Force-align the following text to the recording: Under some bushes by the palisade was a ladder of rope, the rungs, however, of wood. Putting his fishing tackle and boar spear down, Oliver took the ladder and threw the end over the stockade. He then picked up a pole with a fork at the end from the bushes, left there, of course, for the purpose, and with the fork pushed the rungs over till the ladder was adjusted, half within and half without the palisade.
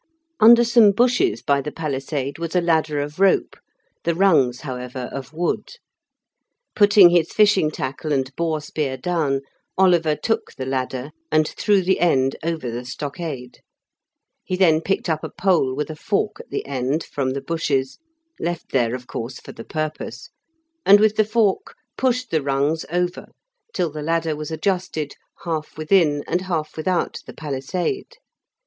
Under 0.39 0.63
some 0.63 0.93
bushes 0.93 1.43
by 1.43 1.61
the 1.61 1.71
palisade 1.71 2.39
was 2.39 2.55
a 2.55 2.59
ladder 2.61 2.99
of 2.99 3.19
rope, 3.19 3.55
the 4.03 4.15
rungs, 4.15 4.61
however, 4.61 5.11
of 5.13 5.31
wood. 5.31 5.73
Putting 6.75 7.11
his 7.11 7.31
fishing 7.31 7.69
tackle 7.69 8.11
and 8.11 8.35
boar 8.35 8.61
spear 8.61 8.97
down, 8.97 9.41
Oliver 9.77 10.15
took 10.15 10.53
the 10.55 10.65
ladder 10.65 11.11
and 11.31 11.47
threw 11.47 11.83
the 11.83 11.99
end 11.99 12.35
over 12.43 12.71
the 12.71 12.83
stockade. 12.83 13.59
He 14.43 14.55
then 14.55 14.81
picked 14.81 15.07
up 15.07 15.23
a 15.23 15.29
pole 15.29 15.75
with 15.75 15.91
a 15.91 15.95
fork 15.95 16.39
at 16.39 16.49
the 16.49 16.65
end 16.65 17.03
from 17.03 17.33
the 17.33 17.39
bushes, 17.41 17.99
left 18.39 18.71
there, 18.71 18.95
of 18.95 19.05
course, 19.05 19.39
for 19.39 19.51
the 19.51 19.63
purpose, 19.63 20.31
and 20.83 20.99
with 20.99 21.15
the 21.15 21.23
fork 21.25 21.75
pushed 21.95 22.31
the 22.31 22.41
rungs 22.41 22.87
over 22.91 23.27
till 23.71 23.91
the 23.91 24.01
ladder 24.01 24.35
was 24.35 24.49
adjusted, 24.49 25.13
half 25.43 25.77
within 25.77 26.23
and 26.27 26.41
half 26.41 26.75
without 26.75 27.19
the 27.27 27.33
palisade. 27.35 28.13